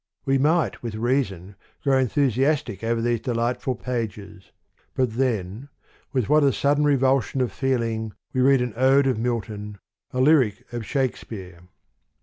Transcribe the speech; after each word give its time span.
We 0.25 0.39
might 0.39 0.81
with 0.81 0.95
reason 0.95 1.55
grow 1.83 2.03
enthus 2.03 2.31
iastic 2.35 2.83
over 2.83 3.03
these 3.03 3.21
delightful 3.21 3.75
pages: 3.75 4.49
but 4.95 5.11
then, 5.11 5.69
with 6.11 6.27
what 6.27 6.43
a 6.43 6.51
sudden 6.51 6.85
revulsion 6.85 7.39
of 7.39 7.51
feel 7.51 7.83
ing 7.83 8.13
we 8.33 8.41
read 8.41 8.63
an 8.63 8.73
ode 8.75 9.05
of 9.05 9.19
Milton, 9.19 9.77
a 10.11 10.19
lyric 10.19 10.65
of 10.73 10.87
Shakespeare 10.87 11.59